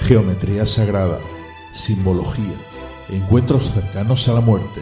geometría 0.00 0.66
sagrada, 0.66 1.20
simbología, 1.72 2.56
encuentros 3.08 3.70
cercanos 3.72 4.28
a 4.28 4.34
la 4.34 4.40
muerte, 4.40 4.80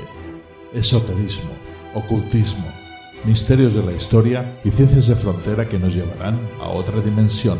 esoterismo, 0.73 1.51
ocultismo, 1.95 2.67
misterios 3.25 3.75
de 3.75 3.85
la 3.85 3.93
historia 3.93 4.59
y 4.65 4.71
ciencias 4.71 5.09
de 5.09 5.17
frontera 5.17 5.69
que 5.69 5.79
nos 5.79 5.95
llevarán 5.95 6.39
a 6.61 6.69
otra 6.69 7.01
dimensión. 7.01 7.59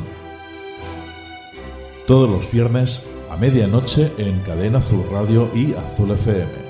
Todos 2.07 2.29
los 2.29 2.51
viernes 2.53 3.05
a 3.31 3.37
medianoche 3.37 4.13
en 4.17 4.41
Cadena 4.41 4.79
Azul 4.79 5.05
Radio 5.11 5.51
y 5.55 5.75
Azul 5.75 6.13
FM. 6.13 6.69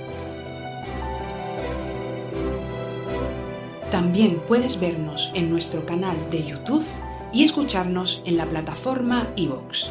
También 3.92 4.41
puedes 4.47 4.78
vernos 4.80 5.30
en 5.34 5.50
nuestro 5.50 5.86
canal 5.86 6.17
de 6.30 6.45
YouTube 6.45 6.84
y 7.33 7.45
escucharnos 7.45 8.23
en 8.25 8.36
la 8.36 8.47
plataforma 8.47 9.28
iVoox. 9.36 9.91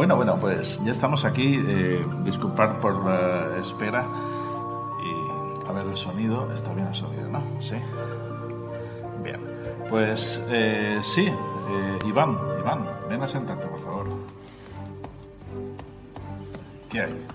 Bueno, 0.00 0.16
bueno, 0.16 0.38
pues 0.40 0.82
ya 0.82 0.92
estamos 0.92 1.26
aquí. 1.26 1.62
Eh, 1.62 2.02
disculpad 2.24 2.78
por 2.78 3.04
la 3.04 3.58
espera. 3.58 4.06
Y 5.04 5.68
a 5.68 5.72
ver 5.72 5.86
el 5.88 5.96
sonido. 5.98 6.50
Está 6.54 6.72
bien 6.72 6.86
el 6.86 6.94
sonido, 6.94 7.28
¿no? 7.28 7.42
Sí. 7.60 7.74
Bien. 9.22 9.38
Pues 9.90 10.42
eh, 10.48 11.00
sí, 11.02 11.26
eh, 11.26 11.98
Iván, 12.06 12.38
Iván, 12.60 12.88
ven 13.10 13.22
a 13.22 13.28
sentarte, 13.28 13.66
por 13.66 13.80
favor. 13.80 14.06
¿Qué 16.88 17.02
hay? 17.02 17.26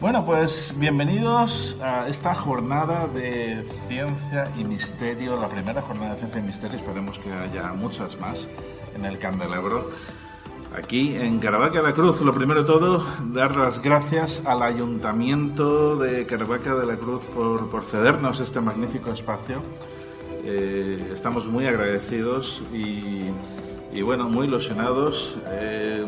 Bueno, 0.00 0.26
pues 0.26 0.74
bienvenidos 0.76 1.76
a 1.80 2.08
esta 2.08 2.34
jornada 2.34 3.06
de 3.06 3.64
ciencia 3.86 4.50
y 4.58 4.64
misterio, 4.64 5.40
la 5.40 5.48
primera 5.48 5.82
jornada 5.82 6.14
de 6.14 6.16
ciencia 6.16 6.40
y 6.40 6.42
misterio, 6.42 6.78
esperemos 6.78 7.20
que 7.20 7.32
haya 7.32 7.72
muchas 7.74 8.18
más 8.18 8.48
en 8.96 9.04
el 9.04 9.20
Candelabro. 9.20 9.88
Aquí 10.76 11.14
en 11.14 11.38
Caravaca 11.38 11.78
de 11.78 11.84
la 11.84 11.94
Cruz, 11.94 12.20
lo 12.20 12.34
primero 12.34 12.62
de 12.62 12.66
todo, 12.66 13.04
dar 13.26 13.54
las 13.56 13.80
gracias 13.80 14.44
al 14.44 14.60
Ayuntamiento 14.60 15.94
de 15.96 16.26
Caravaca 16.26 16.74
de 16.74 16.84
la 16.84 16.96
Cruz 16.96 17.22
por, 17.32 17.84
cedernos 17.84 18.40
este 18.40 18.60
magnífico 18.60 19.12
espacio. 19.12 19.62
Eh, 20.44 21.12
estamos 21.14 21.46
muy 21.46 21.66
agradecidos 21.66 22.60
y, 22.72 24.02
bueno, 24.02 24.28
muy 24.28 24.48
ilusionados. 24.48 25.38
Eh, 25.52 26.04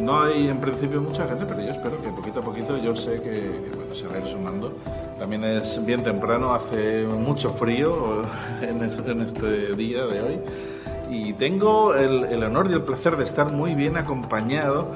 no 0.00 0.22
hay 0.22 0.46
en 0.46 0.60
principio 0.60 1.02
mucha 1.02 1.26
gente, 1.26 1.44
pero 1.44 1.62
yo 1.62 1.72
espero 1.72 2.00
que 2.00 2.08
poquito 2.10 2.38
a 2.38 2.44
poquito 2.44 2.78
yo 2.78 2.94
sé 2.94 3.20
que, 3.20 3.50
se 3.96 4.06
va 4.06 4.14
a 4.14 4.18
ir 4.20 4.26
sumando. 4.26 4.78
También 5.18 5.42
es 5.42 5.84
bien 5.84 6.04
temprano, 6.04 6.54
hace 6.54 7.04
mucho 7.04 7.50
frío 7.50 8.22
en, 8.62 8.80
en 8.80 9.20
este 9.22 9.74
día 9.74 10.06
de 10.06 10.22
hoy 10.22 10.38
y 11.10 11.32
tengo 11.34 11.94
el, 11.94 12.24
el, 12.24 12.44
honor 12.44 12.68
y 12.70 12.74
el 12.74 12.82
placer 12.82 13.16
de 13.16 13.24
estar 13.24 13.50
muy 13.50 13.74
bien 13.74 13.96
acompañado 13.96 14.88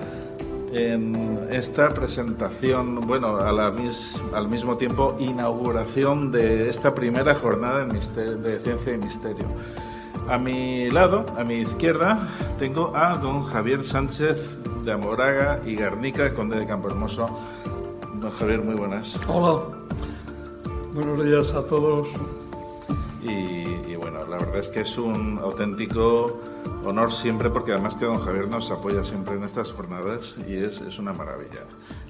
en 0.72 1.48
esta 1.50 1.90
presentación, 1.90 3.06
bueno, 3.06 3.38
a 3.38 3.52
la 3.52 3.70
mis, 3.70 4.20
al 4.34 4.48
mismo 4.48 4.76
tiempo 4.76 5.16
inauguración 5.18 6.30
de 6.30 6.68
esta 6.68 6.94
primera 6.94 7.34
jornada 7.34 7.84
de, 7.84 7.92
misterio, 7.92 8.36
de 8.36 8.58
ciencia 8.60 8.94
y 8.94 8.98
misterio. 8.98 9.46
A 10.28 10.36
mi 10.36 10.90
lado, 10.90 11.24
a 11.38 11.44
mi 11.44 11.54
izquierda, 11.54 12.28
tengo 12.58 12.94
a 12.94 13.16
don 13.16 13.44
Javier 13.44 13.82
Sánchez 13.82 14.58
de 14.84 14.92
Amoraga 14.92 15.60
y 15.64 15.74
Garnica, 15.74 16.34
conde 16.34 16.58
de 16.58 16.66
Campo 16.66 16.88
Hermoso. 16.88 17.30
Don 18.20 18.30
Javier, 18.30 18.62
muy 18.62 18.74
buenas. 18.74 19.18
Hola, 19.26 19.62
buenos 20.92 21.24
días 21.24 21.54
a 21.54 21.64
todos. 21.64 22.08
Y, 23.22 23.64
bueno, 24.10 24.26
la 24.26 24.38
verdad 24.38 24.58
es 24.58 24.68
que 24.68 24.80
es 24.80 24.96
un 24.96 25.38
auténtico 25.42 26.40
honor 26.84 27.12
siempre, 27.12 27.50
porque 27.50 27.72
además 27.72 27.94
que 27.94 28.06
don 28.06 28.18
Javier 28.20 28.48
nos 28.48 28.70
apoya 28.70 29.04
siempre 29.04 29.34
en 29.34 29.44
estas 29.44 29.72
jornadas 29.72 30.36
y 30.48 30.54
es, 30.54 30.80
es 30.80 30.98
una 30.98 31.12
maravilla. 31.12 31.64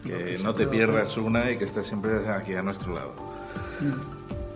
Que 0.05 0.39
no 0.43 0.55
te 0.55 0.67
pierdas 0.67 1.17
una 1.17 1.51
y 1.51 1.59
que 1.59 1.65
estés 1.65 1.87
siempre 1.87 2.29
aquí 2.29 2.55
a 2.55 2.63
nuestro 2.63 2.95
lado. 2.95 3.13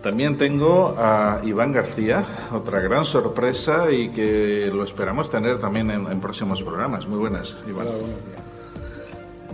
También 0.01 0.37
tengo 0.37 0.95
a 0.97 1.41
Iván 1.43 1.73
García, 1.73 2.25
otra 2.51 2.79
gran 2.79 3.05
sorpresa 3.05 3.91
y 3.91 4.09
que 4.09 4.69
lo 4.73 4.83
esperamos 4.83 5.29
tener 5.29 5.59
también 5.59 5.91
en, 5.91 6.07
en 6.09 6.21
próximos 6.21 6.61
programas. 6.63 7.07
Muy 7.07 7.19
buenas, 7.19 7.57
Iván. 7.67 7.87
Hola, 7.87 7.97
buenos 7.97 8.25
días. 8.25 8.41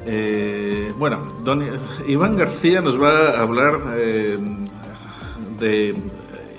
Eh, 0.05 0.93
bueno, 0.97 1.19
don 1.43 1.63
Iván 2.07 2.37
García 2.37 2.81
nos 2.81 3.01
va 3.01 3.29
a 3.31 3.41
hablar 3.41 3.79
eh, 3.95 4.37
de 5.59 5.95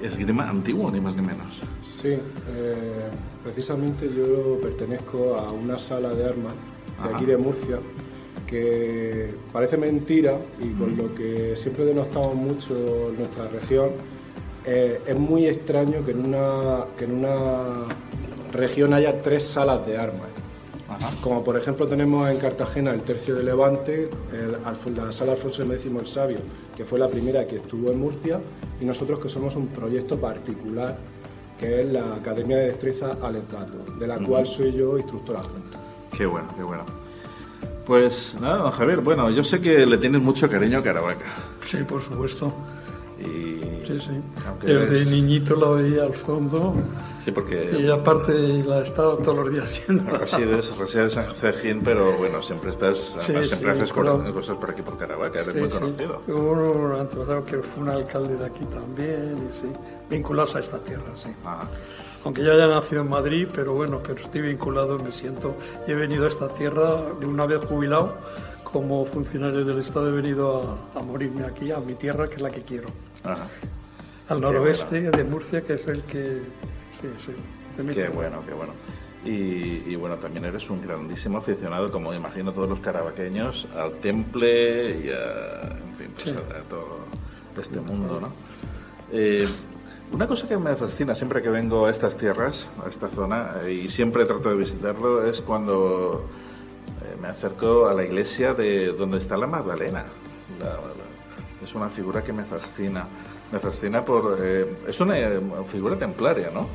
esgrima 0.03 0.49
antiguo, 0.49 0.91
ni 0.91 1.01
más 1.01 1.17
ni 1.17 1.23
menos. 1.23 1.61
Sí, 1.83 2.09
eh, 2.09 3.09
precisamente 3.43 4.09
yo 4.09 4.59
pertenezco 4.61 5.37
a 5.37 5.51
una 5.53 5.79
sala 5.79 6.11
de 6.15 6.25
armas 6.25 6.55
de 7.03 7.09
Ajá. 7.09 7.17
aquí 7.17 7.27
de 7.27 7.37
Murcia 7.37 7.79
que 8.51 9.33
parece 9.53 9.77
mentira 9.77 10.37
y 10.61 10.71
con 10.77 10.97
lo 10.97 11.15
que 11.15 11.55
siempre 11.55 11.85
denostamos 11.85 12.35
mucho 12.35 12.75
en 13.11 13.19
nuestra 13.19 13.49
región, 13.49 13.91
eh, 14.67 15.01
es 15.07 15.17
muy 15.17 15.47
extraño 15.47 16.05
que 16.05 16.11
en 16.11 16.27
una, 16.27 16.85
que 16.99 17.05
en 17.05 17.13
una 17.13 17.85
región 18.53 18.93
haya 18.93 19.23
tres 19.23 19.45
salas 19.45 19.87
de 19.87 19.97
armas. 19.97 20.29
Como 21.23 21.45
por 21.45 21.57
ejemplo 21.57 21.87
tenemos 21.87 22.29
en 22.29 22.39
Cartagena 22.39 22.91
el 22.91 23.03
Tercio 23.03 23.37
de 23.37 23.45
Levante, 23.45 24.11
el, 24.33 24.97
la 24.97 25.13
sala 25.13 25.33
Alfonso 25.33 25.63
X 25.63 25.87
el 25.87 26.07
Sabio, 26.07 26.39
que 26.77 26.85
fue 26.85 26.99
la 26.99 27.09
primera 27.09 27.47
que 27.47 27.57
estuvo 27.57 27.93
en 27.93 28.01
Murcia, 28.01 28.41
y 28.81 28.85
nosotros 28.85 29.19
que 29.19 29.29
somos 29.29 29.57
un 29.57 29.69
proyecto 29.69 30.19
particular, 30.19 30.97
que 31.59 31.81
es 31.81 31.93
la 31.93 32.15
Academia 32.15 32.57
de 32.57 32.67
Destreza 32.69 33.17
Alentato, 33.23 33.85
de 33.99 34.07
la 34.07 34.19
cual 34.19 34.47
soy 34.47 34.73
yo 34.73 34.97
instructor 34.97 35.37
adjunto. 35.37 35.79
Qué 36.17 36.27
bueno, 36.27 36.49
qué 36.57 36.63
bueno. 36.63 36.85
Pues 37.87 38.37
nada, 38.41 38.59
don 38.59 38.71
Javier, 38.71 39.01
bueno, 39.01 39.31
yo 39.31 39.45
sé 39.45 39.61
que 39.61 39.85
le 39.85 39.99
tienes 39.99 40.23
mucho 40.23 40.49
cariño 40.49 40.79
a 40.79 40.83
Caravaca. 40.83 41.27
Sí, 41.61 41.79
por 41.87 42.01
supuesto. 42.01 42.53
Y, 43.21 43.87
sí, 43.87 43.99
sí. 43.99 44.13
Desde 44.65 45.11
niñito 45.11 45.57
la 45.57 45.71
veía 45.71 46.05
al 46.05 46.15
fondo. 46.15 46.75
Sí, 47.23 47.33
porque... 47.33 47.79
Y 47.79 47.91
aparte 47.91 48.33
la 48.65 48.79
he 48.79 48.83
estado 48.83 49.19
todos 49.19 49.39
los 49.39 49.53
días 49.53 49.65
haciendo. 49.65 50.11
Resides, 50.17 50.77
resides 50.77 51.17
en 51.17 51.25
Cejín, 51.25 51.83
pero 51.83 52.17
bueno, 52.17 52.41
siempre 52.43 52.71
estás... 52.71 52.99
siempre 52.99 53.71
haces 53.71 53.93
cosas 53.93 54.57
por 54.57 54.71
aquí, 54.71 54.83
por 54.83 54.97
Caravaca, 54.97 55.41
eres 55.41 55.55
muy 55.55 55.69
conocido. 55.69 56.23
Sí. 56.25 56.33
Hubo 56.33 57.45
que 57.45 57.59
fue 57.59 57.83
un 57.83 57.91
alcalde 57.91 58.37
de 58.37 58.47
aquí 58.47 58.65
también, 58.67 59.37
y 59.37 59.53
sí, 59.53 59.67
vinculados 60.09 60.57
a 60.57 60.61
esta 60.61 60.79
tierra, 60.79 61.13
sí. 61.15 61.31
Aunque 62.25 62.43
yo 62.43 62.53
haya 62.53 62.67
nacido 62.67 63.03
en 63.03 63.09
Madrid, 63.09 63.49
pero 63.55 63.75
bueno, 63.75 64.01
pero 64.03 64.21
estoy 64.21 64.43
vinculado, 64.43 64.99
me 64.99 65.13
siento... 65.13 65.55
Y 65.87 65.93
he 65.93 65.95
venido 65.95 66.25
a 66.25 66.29
esta 66.29 66.49
tierra 66.49 66.97
de 67.19 67.27
una 67.27 67.47
vez 67.47 67.65
jubilado 67.65 68.15
como 68.73 69.05
funcionario 69.05 69.65
del 69.65 69.79
Estado 69.79 70.09
he 70.09 70.13
venido 70.13 70.79
a, 70.95 71.01
morirme 71.03 71.45
aquí, 71.45 71.71
a 71.73 71.79
mi 71.79 71.95
tierra, 71.95 72.29
que 72.29 72.37
es 72.37 72.43
la 72.43 72.51
que 72.51 72.63
quiero. 72.63 72.89
Al 74.29 74.41
noroeste 74.41 75.11
de 75.11 75.25
Murcia, 75.25 75.63
que 75.63 75.75
es 75.75 75.87
el 75.89 76.03
que... 76.05 76.41
Sí, 77.01 77.09
sí, 77.19 77.33
qué 77.95 78.09
bueno, 78.09 78.43
qué 78.47 78.55
bueno. 78.55 78.73
Y, 79.25 79.95
bueno, 79.97 80.17
también 80.17 80.47
eres 80.47 80.71
un 80.71 80.81
grandísimo 80.81 81.39
aficionado, 81.39 81.93
como 81.93 82.15
imagino 82.15 82.53
todos 82.53 82.69
los 82.69 82.81
carabaqueños, 82.81 83.69
al 83.77 83.93
temple 83.95 84.99
y 85.05 85.09
a, 85.11 85.77
en 85.77 85.95
fin, 85.95 86.09
pues 86.15 86.29
a, 86.29 86.63
todo 86.69 87.01
este 87.61 87.81
mundo, 87.81 88.19
¿no? 88.19 88.33
Eh, 89.13 89.47
una 90.13 90.27
cosa 90.27 90.49
que 90.49 90.57
me 90.57 90.75
fascina 90.75 91.15
siempre 91.15 91.43
que 91.43 91.51
vengo 91.51 91.87
a 91.87 91.91
estas 91.91 92.17
tierras, 92.17 92.69
a 92.85 92.89
esta 92.89 93.09
zona, 93.09 93.57
y 93.69 93.91
siempre 93.91 94.25
trato 94.25 94.49
de 94.49 94.57
visitarlo, 94.57 95.29
es 95.29 95.43
cuando 95.43 96.27
me 97.21 97.29
acerco 97.29 97.89
a 97.89 97.95
la 97.95 98.05
iglesia 98.05 98.55
de 98.55 98.89
donde 98.93 99.19
está 99.19 99.37
la 99.37 99.47
Magdalena. 99.47 100.05
Es 101.71 101.77
una 101.77 101.89
figura 101.89 102.23
que 102.23 102.33
me 102.33 102.43
fascina. 102.43 103.07
Me 103.53 103.59
fascina 103.61 104.05
por... 104.05 104.37
Eh, 104.43 104.67
es 104.89 105.01
una 105.01 105.15
figura 105.65 105.97
templaria, 105.97 106.51
¿no? 106.51 106.67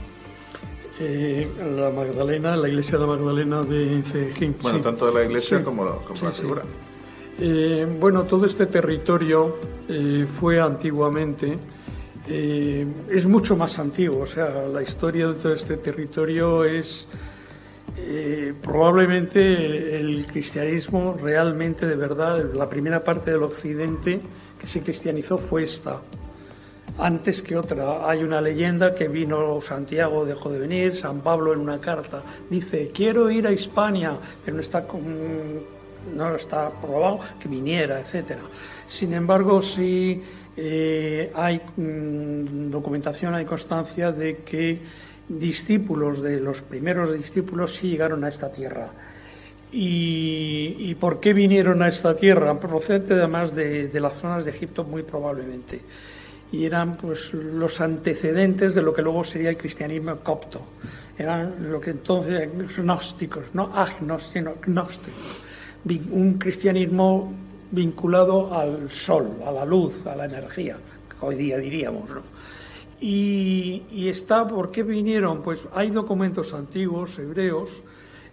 Eh, 1.00 1.50
la 1.76 1.90
Magdalena, 1.90 2.56
la 2.56 2.70
iglesia 2.70 2.98
de 2.98 3.06
la 3.06 3.14
Magdalena 3.14 3.62
de 3.64 4.02
Cejín. 4.04 4.56
Bueno, 4.62 4.80
tanto 4.80 5.08
de 5.08 5.14
la 5.14 5.26
iglesia 5.26 5.62
como, 5.66 5.84
la 5.84 6.32
figura. 6.32 6.62
Eh, 7.38 7.86
bueno, 8.00 8.24
todo 8.24 8.46
este 8.46 8.68
territorio 8.68 9.58
fue 10.40 10.62
antiguamente, 10.62 11.58
es 12.28 13.26
mucho 13.28 13.58
más 13.58 13.78
antiguo, 13.78 14.22
o 14.22 14.26
sea, 14.26 14.66
la 14.74 14.82
historia 14.82 15.28
de 15.28 15.34
todo 15.34 15.54
este 15.54 15.78
territorio 15.78 16.64
es 16.64 17.08
eh, 17.98 18.54
probablemente 18.62 20.00
el 20.00 20.26
cristianismo 20.28 21.18
realmente 21.22 21.86
de 21.86 21.96
verdad, 21.96 22.44
la 22.54 22.68
primera 22.68 23.04
parte 23.04 23.32
del 23.32 23.44
occidente 23.44 24.20
que 24.60 24.68
se 24.68 24.82
cristianizó 24.82 25.38
fue 25.38 25.64
esta, 25.64 26.02
antes 26.98 27.42
que 27.42 27.58
otra. 27.58 28.10
Hay 28.10 28.24
una 28.24 28.42
leyenda 28.42 28.96
que 28.96 29.08
vino 29.08 29.62
Santiago, 29.62 30.26
dejó 30.26 30.52
de 30.52 30.60
venir, 30.60 30.96
San 30.96 31.22
Pablo 31.22 31.54
en 31.54 31.60
una 31.60 31.80
carta 31.80 32.22
dice, 32.50 32.92
quiero 32.94 33.30
ir 33.30 33.48
a 33.48 33.52
Hispania, 33.52 34.14
pero 34.44 34.56
no 34.56 34.62
está, 34.62 34.86
no 36.16 36.36
está 36.36 36.70
probado 36.70 37.20
que 37.40 37.48
viniera, 37.48 38.00
etc. 38.00 38.38
Sin 38.88 39.14
embargo, 39.14 39.62
sí 39.62 40.24
eh, 40.58 41.32
hay 41.36 41.62
mm, 41.76 42.72
documentación, 42.72 43.36
hay 43.36 43.46
constancia 43.46 44.12
de 44.12 44.38
que 44.38 44.80
discípulos 45.28 46.22
de 46.22 46.40
los 46.40 46.62
primeros 46.62 47.14
discípulos 47.14 47.76
sí 47.76 47.90
llegaron 47.90 48.24
a 48.24 48.30
esta 48.30 48.52
tierra. 48.52 48.90
¿Y, 49.78 50.96
por 51.02 51.20
qué 51.20 51.34
vinieron 51.34 51.84
a 51.84 51.90
esta 51.90 52.16
tierra? 52.16 52.58
Procedente 52.58 53.14
además 53.14 53.54
de, 53.54 53.90
las 54.00 54.14
zonas 54.14 54.46
de 54.46 54.52
Egipto 54.52 54.86
muy 54.86 55.04
probablemente. 55.04 55.82
Y 56.54 56.64
eran 56.64 56.96
pues 56.96 57.34
los 57.34 57.82
antecedentes 57.82 58.74
de 58.74 58.82
lo 58.82 58.94
que 58.94 59.02
luego 59.02 59.26
sería 59.26 59.50
el 59.50 59.58
cristianismo 59.58 60.16
copto. 60.18 60.62
Eran 61.18 61.70
lo 61.70 61.82
que 61.82 61.92
entonces 61.92 62.50
gnósticos, 62.78 63.54
no 63.54 63.76
agnósticos, 63.76 64.54
gnósticos. 64.66 65.42
Un 66.10 66.36
cristianismo 66.36 67.34
vinculado 67.72 68.58
al 68.58 68.90
sol, 68.90 69.42
a 69.46 69.52
la 69.52 69.66
luz, 69.66 70.06
a 70.08 70.16
la 70.16 70.26
energía, 70.26 70.78
hoy 71.20 71.36
día 71.36 71.58
diríamos. 71.58 72.10
¿no? 72.12 72.22
Y, 73.02 74.08
está, 74.08 74.48
¿por 74.48 74.72
qué 74.72 74.84
vinieron? 74.84 75.42
Pues 75.42 75.68
hay 75.74 75.90
documentos 75.90 76.54
antiguos, 76.54 77.20
hebreos, 77.20 77.82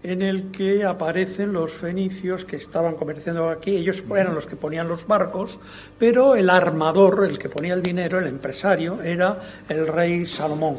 en 0.02 0.22
el 0.22 0.50
que 0.50 0.84
aparecen 0.84 1.52
los 1.52 1.72
fenicios 1.72 2.44
que 2.44 2.56
estaban 2.56 2.96
comerciando 2.96 3.48
aquí. 3.48 3.76
Ellos 3.76 4.02
eran 4.10 4.34
los 4.34 4.46
que 4.46 4.56
ponían 4.56 4.88
los 4.88 5.06
barcos, 5.06 5.58
pero 5.98 6.34
el 6.34 6.50
armador, 6.50 7.26
el 7.28 7.38
que 7.38 7.48
ponía 7.48 7.74
el 7.74 7.82
dinero, 7.82 8.18
el 8.18 8.26
empresario, 8.26 9.00
era 9.02 9.38
el 9.68 9.86
rey 9.86 10.26
Salomón, 10.26 10.78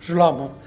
Shlomo. 0.00 0.64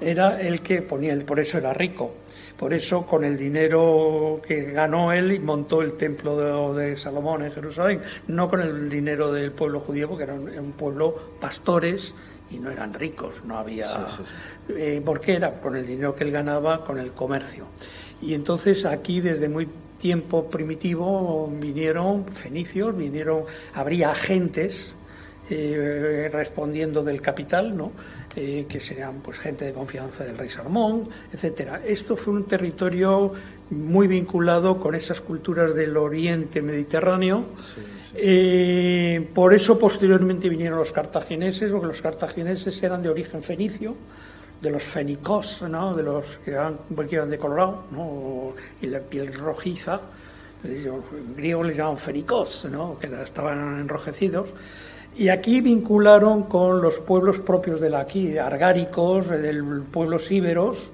Era 0.00 0.40
el 0.40 0.62
que 0.62 0.82
ponía, 0.82 1.16
por 1.24 1.38
eso 1.38 1.58
era 1.58 1.72
rico. 1.72 2.14
Por 2.60 2.74
eso, 2.74 3.06
con 3.06 3.24
el 3.24 3.38
dinero 3.38 4.42
que 4.46 4.64
ganó 4.72 5.12
él, 5.12 5.40
montó 5.40 5.80
el 5.80 5.94
templo 5.94 6.74
de, 6.74 6.94
Salomón 6.94 7.42
en 7.42 7.52
Jerusalén, 7.52 8.02
no 8.28 8.50
con 8.50 8.60
el 8.60 8.90
dinero 8.90 9.32
del 9.32 9.52
pueblo 9.52 9.80
judío, 9.80 10.08
porque 10.10 10.24
era 10.24 10.34
un, 10.34 10.72
pueblo 10.72 11.14
pastores 11.40 12.14
y 12.50 12.58
no 12.58 12.70
eran 12.70 12.94
ricos, 12.94 13.44
no 13.44 13.58
había... 13.58 13.86
Eh, 14.68 15.00
¿Por 15.04 15.20
qué 15.20 15.34
era? 15.34 15.60
Con 15.60 15.76
el 15.76 15.86
dinero 15.86 16.14
que 16.14 16.24
él 16.24 16.30
ganaba, 16.30 16.84
con 16.84 16.98
el 16.98 17.12
comercio. 17.12 17.66
Y 18.22 18.34
entonces 18.34 18.84
aquí, 18.84 19.20
desde 19.20 19.48
muy 19.48 19.68
tiempo 19.98 20.48
primitivo, 20.48 21.50
vinieron 21.60 22.26
fenicios, 22.26 22.96
vinieron, 22.96 23.44
habría 23.74 24.10
agentes 24.10 24.94
eh, 25.48 26.30
respondiendo 26.32 27.02
del 27.02 27.20
capital, 27.20 27.76
¿no? 27.76 27.92
Eh, 28.36 28.66
que 28.68 28.78
serían 28.78 29.20
pues, 29.20 29.38
gente 29.38 29.64
de 29.64 29.72
confianza 29.72 30.24
del 30.24 30.38
rey 30.38 30.48
Salomón, 30.48 31.08
etcétera. 31.32 31.82
Esto 31.84 32.16
fue 32.16 32.34
un 32.34 32.44
territorio 32.44 33.32
muy 33.70 34.08
vinculado 34.08 34.78
con 34.78 34.94
esas 34.94 35.20
culturas 35.20 35.74
del 35.74 35.96
Oriente 35.96 36.60
Mediterráneo. 36.60 37.44
Eh, 38.14 39.28
por 39.32 39.54
eso 39.54 39.78
posteriormente 39.78 40.48
vinieron 40.48 40.78
los 40.78 40.92
cartagineses, 40.92 41.70
porque 41.70 41.86
los 41.86 42.02
cartagineses 42.02 42.82
eran 42.82 43.02
de 43.02 43.08
origen 43.08 43.42
fenicio, 43.42 43.94
de 44.60 44.70
los 44.70 44.82
fenicos, 44.82 45.62
¿no? 45.62 45.94
de 45.94 46.02
los 46.02 46.38
que 46.38 46.50
eran, 46.50 46.78
de 46.88 47.38
colorado 47.38 47.84
¿no? 47.92 48.52
y 48.82 48.86
la 48.86 48.98
piel 48.98 49.32
rojiza. 49.32 50.00
Los 50.62 51.04
griegos 51.36 51.66
les 51.68 51.76
llamaban 51.76 51.98
fenicos, 51.98 52.66
¿no? 52.70 52.98
que 52.98 53.08
estaban 53.22 53.80
enrojecidos. 53.80 54.50
Y 55.16 55.28
aquí 55.28 55.60
vincularon 55.60 56.44
con 56.44 56.80
los 56.80 56.98
pueblos 56.98 57.38
propios 57.38 57.80
de 57.80 57.90
la 57.90 58.00
aquí, 58.00 58.36
argáricos, 58.38 59.28
del 59.28 59.82
pueblos 59.90 60.30
íberos, 60.30 60.90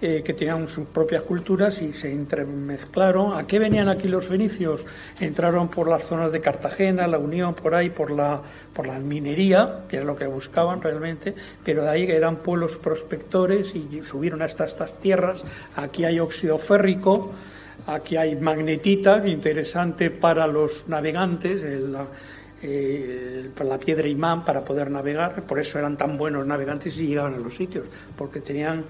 eh, 0.00 0.22
que 0.24 0.32
tenían 0.32 0.68
sus 0.68 0.86
propias 0.86 1.22
culturas 1.22 1.82
y 1.82 1.92
se 1.92 2.12
entremezclaron. 2.12 3.32
¿A 3.36 3.46
qué 3.46 3.58
venían 3.58 3.88
aquí 3.88 4.06
los 4.06 4.26
fenicios? 4.26 4.86
Entraron 5.18 5.68
por 5.68 5.88
las 5.88 6.04
zonas 6.04 6.30
de 6.30 6.40
Cartagena, 6.40 7.08
la 7.08 7.18
Unión, 7.18 7.54
por 7.54 7.74
ahí, 7.74 7.90
por 7.90 8.12
la, 8.12 8.40
por 8.72 8.86
la 8.86 9.00
minería, 9.00 9.80
que 9.88 9.98
es 9.98 10.04
lo 10.04 10.14
que 10.14 10.26
buscaban 10.26 10.80
realmente, 10.80 11.34
pero 11.64 11.82
de 11.82 11.90
ahí 11.90 12.02
eran 12.04 12.36
pueblos 12.36 12.76
prospectores 12.76 13.74
y 13.74 14.00
subieron 14.04 14.42
hasta 14.42 14.66
estas 14.66 15.00
tierras. 15.00 15.44
Aquí 15.74 16.04
hay 16.04 16.20
óxido 16.20 16.58
férrico, 16.58 17.32
aquí 17.86 18.16
hay 18.16 18.36
magnetita, 18.36 19.26
interesante 19.26 20.10
para 20.10 20.46
los 20.46 20.84
navegantes. 20.86 21.62
Eh, 22.60 23.50
la 23.60 23.78
piedra 23.78 24.08
imán 24.08 24.44
para 24.44 24.64
poder 24.64 24.90
navegar, 24.90 25.42
por 25.42 25.60
eso 25.60 25.78
eran 25.78 25.96
tan 25.96 26.18
buenos 26.18 26.46
navegantes 26.46 26.96
y 26.98 27.06
llegaban 27.06 27.34
a 27.34 27.38
los 27.38 27.54
sitios, 27.54 27.86
porque 28.16 28.40
tenían 28.40 28.84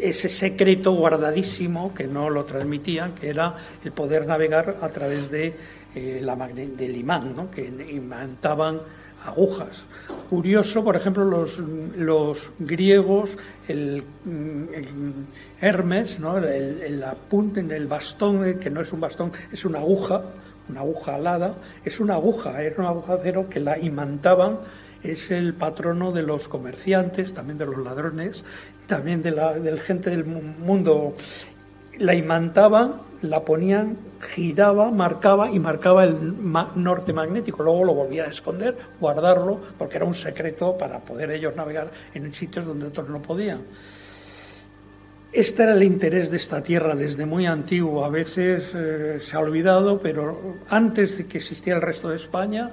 ese 0.00 0.28
secreto 0.28 0.92
guardadísimo 0.92 1.92
que 1.94 2.06
no 2.06 2.30
lo 2.30 2.44
transmitían, 2.44 3.14
que 3.14 3.28
era 3.28 3.54
el 3.84 3.92
poder 3.92 4.26
navegar 4.26 4.78
a 4.80 4.88
través 4.88 5.30
de, 5.30 5.54
eh, 5.94 6.20
la 6.22 6.36
del 6.36 6.96
imán, 6.96 7.48
que 7.54 7.70
imantaban 7.90 8.80
agujas. 9.26 9.84
Curioso, 10.30 10.82
por 10.82 10.96
ejemplo, 10.96 11.24
los, 11.24 11.58
los 11.58 12.50
griegos, 12.58 13.36
el, 13.68 14.04
Hermes, 15.60 16.18
¿no? 16.18 16.38
el, 16.38 16.44
el, 16.44 17.04
el 17.70 17.86
bastón, 17.86 18.58
que 18.58 18.70
no 18.70 18.80
es 18.80 18.92
un 18.92 19.00
bastón, 19.00 19.32
es 19.52 19.64
una 19.64 19.78
aguja, 19.80 20.22
una 20.68 20.80
aguja 20.80 21.16
alada, 21.16 21.54
es 21.84 22.00
una 22.00 22.14
aguja, 22.14 22.62
era 22.62 22.76
una 22.78 22.88
aguja 22.88 23.14
de 23.14 23.20
acero 23.20 23.48
que 23.48 23.60
la 23.60 23.78
imantaban 23.78 24.58
es 25.02 25.30
el 25.30 25.54
patrono 25.54 26.12
de 26.12 26.22
los 26.22 26.48
comerciantes, 26.48 27.34
también 27.34 27.58
de 27.58 27.66
los 27.66 27.78
ladrones, 27.78 28.44
también 28.86 29.22
de 29.22 29.32
la 29.32 29.54
del 29.54 29.80
gente 29.80 30.10
del 30.10 30.24
mundo. 30.24 31.14
La 31.98 32.14
imantaban, 32.14 33.00
la 33.22 33.40
ponían, 33.40 33.96
giraba, 34.34 34.90
marcaba 34.90 35.50
y 35.50 35.58
marcaba 35.58 36.04
el 36.04 36.34
norte 36.76 37.12
magnético. 37.12 37.62
Luego 37.62 37.84
lo 37.84 37.94
volvían 37.94 38.26
a 38.26 38.30
esconder, 38.30 38.76
guardarlo, 39.00 39.60
porque 39.76 39.96
era 39.96 40.06
un 40.06 40.14
secreto 40.14 40.78
para 40.78 41.00
poder 41.00 41.30
ellos 41.32 41.54
navegar 41.56 41.90
en 42.14 42.32
sitios 42.32 42.64
donde 42.64 42.86
otros 42.86 43.08
no 43.08 43.20
podían. 43.20 43.60
Este 45.32 45.62
era 45.62 45.72
el 45.72 45.82
interés 45.82 46.30
de 46.30 46.36
esta 46.36 46.62
tierra 46.62 46.94
desde 46.94 47.24
muy 47.24 47.46
antiguo. 47.46 48.04
A 48.04 48.10
veces 48.10 48.72
eh, 48.74 49.16
se 49.18 49.34
ha 49.34 49.40
olvidado, 49.40 49.98
pero 49.98 50.58
antes 50.68 51.16
de 51.16 51.26
que 51.26 51.38
existiera 51.38 51.78
el 51.78 51.82
resto 51.82 52.10
de 52.10 52.16
España, 52.16 52.70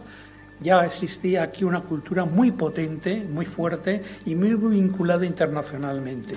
ya 0.61 0.85
existía 0.85 1.43
aquí 1.43 1.63
una 1.63 1.81
cultura 1.81 2.25
muy 2.25 2.51
potente, 2.51 3.23
muy 3.23 3.45
fuerte 3.45 4.03
y 4.25 4.35
muy 4.35 4.55
vinculada 4.55 5.25
internacionalmente. 5.25 6.33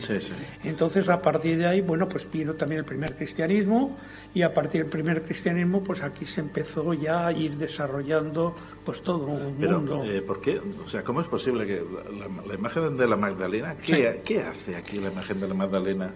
Entonces, 0.64 1.08
a 1.08 1.20
partir 1.20 1.58
de 1.58 1.66
ahí, 1.66 1.80
bueno, 1.80 2.08
pues 2.08 2.30
vino 2.30 2.54
también 2.54 2.80
el 2.80 2.84
primer 2.84 3.16
cristianismo 3.16 3.96
y 4.34 4.42
a 4.42 4.54
partir 4.54 4.82
del 4.82 4.90
primer 4.90 5.22
cristianismo, 5.22 5.82
pues 5.82 6.02
aquí 6.02 6.24
se 6.24 6.40
empezó 6.40 6.94
ya 6.94 7.26
a 7.26 7.32
ir 7.32 7.56
desarrollando 7.56 8.54
pues 8.84 9.02
todo 9.02 9.26
un 9.26 9.58
mundo. 9.58 10.04
Eh, 10.04 10.22
¿por 10.22 10.40
qué? 10.40 10.60
O 10.84 10.88
sea, 10.88 11.02
¿cómo 11.02 11.20
es 11.20 11.26
posible 11.26 11.66
que 11.66 11.82
la, 12.46 12.54
imagen 12.54 12.96
de 12.96 13.06
la 13.06 13.16
Magdalena, 13.16 13.76
¿qué, 13.76 14.40
hace 14.40 14.76
aquí 14.76 14.98
la 14.98 15.10
imagen 15.10 15.40
de 15.40 15.48
la 15.48 15.54
Magdalena 15.54 16.10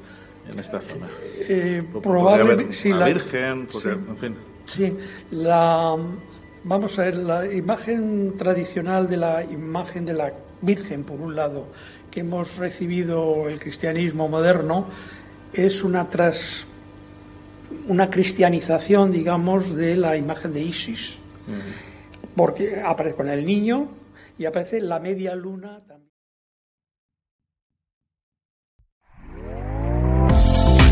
en 0.51 0.59
esta 0.59 0.81
zona? 0.81 1.09
Eh, 1.41 1.83
probablemente, 2.03 2.73
sí, 2.73 2.93
la 2.93 3.07
Virgen, 3.07 3.69
en 3.85 4.17
fin. 4.17 4.35
Sí, 4.65 4.97
la 5.31 5.97
Vamos 6.69 6.99
a 6.99 7.05
ver, 7.05 7.15
la 7.15 7.47
imagen 7.47 8.37
tradicional 8.37 9.09
de 9.09 9.17
la 9.17 9.45
imagen 9.45 10.05
de 10.05 10.15
la 10.15 10.33
Virgen, 10.63 11.05
por 11.05 11.21
un 11.21 11.37
lado, 11.37 11.69
que 12.11 12.21
hemos 12.21 12.57
recibido 12.57 13.49
el 13.49 13.61
cristianismo 13.61 14.27
moderno, 14.27 14.87
es 15.53 15.85
una 15.85 16.11
tras 16.11 16.67
una 17.87 18.11
cristianización, 18.11 19.13
digamos, 19.13 19.77
de 19.77 19.95
la 19.95 20.17
imagen 20.17 20.53
de 20.53 20.63
Isis. 20.63 21.19
Porque 22.35 22.83
aparece 22.85 23.15
con 23.15 23.29
el 23.29 23.47
niño 23.47 23.87
y 24.37 24.47
aparece 24.47 24.81
la 24.81 24.99
media 24.99 25.37
luna 25.37 25.79
también. 25.87 26.16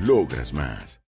Logras 0.00 0.52
más. 0.52 1.02